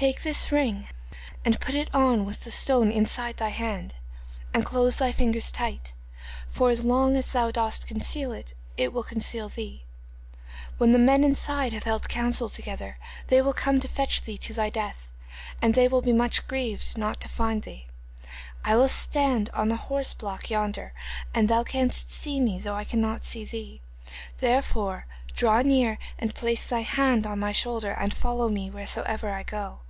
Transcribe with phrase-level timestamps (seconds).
[0.00, 0.88] Take this ring
[1.44, 3.96] and put it on with the stone inside thy hand,
[4.54, 5.94] and close thy fingers tight,
[6.48, 9.84] for as long as thou dost conceal it, it will conceal thee.
[10.78, 14.54] When the men inside have held counsel together, they will come to fetch thee to
[14.54, 15.06] thy death,
[15.60, 17.86] and they will be much grieved not to find thee.
[18.64, 20.94] I will stand on the horse block yonder
[21.34, 23.82] and thou canst see me though I cannot see thee.
[24.38, 25.04] Therefore
[25.36, 29.80] draw near and place thy hand on my shoulder and follow me wheresoever I go.